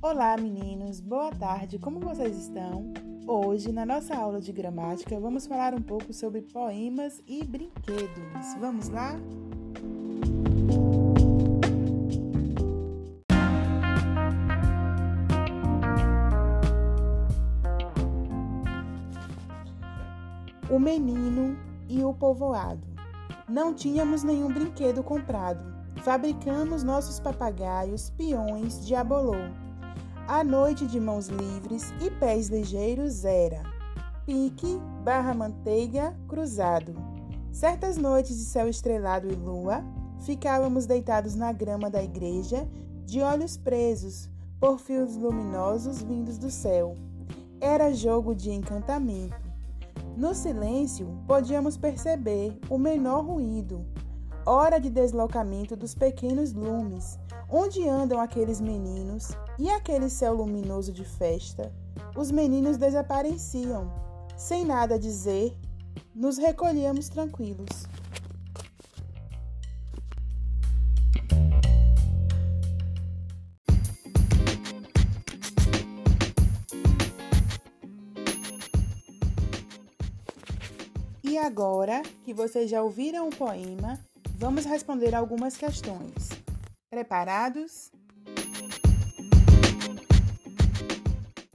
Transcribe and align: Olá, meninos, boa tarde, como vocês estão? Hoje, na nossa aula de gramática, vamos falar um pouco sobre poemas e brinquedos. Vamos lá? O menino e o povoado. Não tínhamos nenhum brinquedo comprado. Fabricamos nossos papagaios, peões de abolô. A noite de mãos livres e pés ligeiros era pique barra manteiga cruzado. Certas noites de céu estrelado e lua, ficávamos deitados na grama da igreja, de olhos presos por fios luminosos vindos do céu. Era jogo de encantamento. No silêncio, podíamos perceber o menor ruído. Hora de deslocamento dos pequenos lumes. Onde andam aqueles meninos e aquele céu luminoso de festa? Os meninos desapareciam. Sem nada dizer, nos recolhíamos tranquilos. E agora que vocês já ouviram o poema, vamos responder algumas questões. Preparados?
Olá, 0.00 0.36
meninos, 0.36 1.00
boa 1.00 1.32
tarde, 1.32 1.76
como 1.76 1.98
vocês 1.98 2.38
estão? 2.38 2.92
Hoje, 3.26 3.72
na 3.72 3.84
nossa 3.84 4.14
aula 4.14 4.40
de 4.40 4.52
gramática, 4.52 5.18
vamos 5.18 5.44
falar 5.44 5.74
um 5.74 5.82
pouco 5.82 6.12
sobre 6.12 6.40
poemas 6.40 7.20
e 7.26 7.42
brinquedos. 7.42 8.54
Vamos 8.60 8.88
lá? 8.90 9.18
O 20.70 20.78
menino 20.78 21.58
e 21.88 22.04
o 22.04 22.14
povoado. 22.14 22.86
Não 23.48 23.74
tínhamos 23.74 24.22
nenhum 24.22 24.46
brinquedo 24.46 25.02
comprado. 25.02 25.64
Fabricamos 26.04 26.84
nossos 26.84 27.18
papagaios, 27.18 28.10
peões 28.10 28.86
de 28.86 28.94
abolô. 28.94 29.34
A 30.28 30.44
noite 30.44 30.86
de 30.86 31.00
mãos 31.00 31.28
livres 31.28 31.90
e 32.02 32.10
pés 32.10 32.48
ligeiros 32.48 33.24
era 33.24 33.62
pique 34.26 34.78
barra 35.02 35.32
manteiga 35.32 36.14
cruzado. 36.28 36.94
Certas 37.50 37.96
noites 37.96 38.36
de 38.36 38.44
céu 38.44 38.68
estrelado 38.68 39.26
e 39.26 39.34
lua, 39.34 39.82
ficávamos 40.20 40.84
deitados 40.84 41.34
na 41.34 41.50
grama 41.50 41.88
da 41.88 42.02
igreja, 42.02 42.68
de 43.06 43.22
olhos 43.22 43.56
presos 43.56 44.28
por 44.60 44.78
fios 44.78 45.16
luminosos 45.16 46.02
vindos 46.02 46.36
do 46.36 46.50
céu. 46.50 46.94
Era 47.58 47.94
jogo 47.94 48.34
de 48.34 48.50
encantamento. 48.50 49.34
No 50.14 50.34
silêncio, 50.34 51.08
podíamos 51.26 51.78
perceber 51.78 52.54
o 52.68 52.76
menor 52.76 53.24
ruído. 53.24 53.82
Hora 54.50 54.80
de 54.80 54.88
deslocamento 54.88 55.76
dos 55.76 55.94
pequenos 55.94 56.54
lumes. 56.54 57.18
Onde 57.50 57.86
andam 57.86 58.18
aqueles 58.18 58.62
meninos 58.62 59.28
e 59.58 59.68
aquele 59.68 60.08
céu 60.08 60.32
luminoso 60.32 60.90
de 60.90 61.04
festa? 61.04 61.70
Os 62.16 62.30
meninos 62.30 62.78
desapareciam. 62.78 63.92
Sem 64.38 64.64
nada 64.64 64.98
dizer, 64.98 65.54
nos 66.14 66.38
recolhíamos 66.38 67.10
tranquilos. 67.10 67.86
E 81.22 81.36
agora 81.36 82.00
que 82.24 82.32
vocês 82.32 82.70
já 82.70 82.82
ouviram 82.82 83.28
o 83.28 83.36
poema, 83.36 84.00
vamos 84.38 84.64
responder 84.64 85.14
algumas 85.14 85.56
questões. 85.56 86.30
Preparados? 86.88 87.90